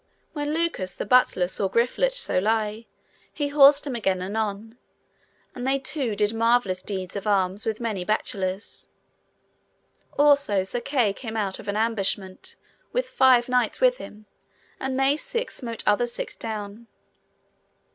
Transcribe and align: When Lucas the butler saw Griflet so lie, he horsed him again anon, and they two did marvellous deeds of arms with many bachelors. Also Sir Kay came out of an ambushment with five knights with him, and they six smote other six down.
When 0.33 0.51
Lucas 0.51 0.95
the 0.95 1.05
butler 1.05 1.47
saw 1.47 1.69
Griflet 1.69 2.15
so 2.15 2.39
lie, 2.39 2.87
he 3.31 3.49
horsed 3.49 3.85
him 3.85 3.93
again 3.93 4.19
anon, 4.23 4.79
and 5.53 5.67
they 5.67 5.77
two 5.77 6.15
did 6.15 6.33
marvellous 6.33 6.81
deeds 6.81 7.15
of 7.15 7.27
arms 7.27 7.67
with 7.67 7.79
many 7.79 8.03
bachelors. 8.03 8.87
Also 10.17 10.63
Sir 10.63 10.81
Kay 10.81 11.13
came 11.13 11.37
out 11.37 11.59
of 11.59 11.67
an 11.67 11.77
ambushment 11.77 12.55
with 12.91 13.07
five 13.09 13.47
knights 13.47 13.79
with 13.79 13.97
him, 13.97 14.25
and 14.79 14.99
they 14.99 15.15
six 15.17 15.57
smote 15.57 15.83
other 15.85 16.07
six 16.07 16.35
down. 16.35 16.87